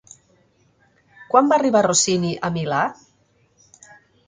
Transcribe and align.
Quan 1.33 1.51
va 1.51 1.59
arribar 1.61 1.83
Rossini 1.87 2.33
a 2.51 2.53
Milà? 2.59 2.83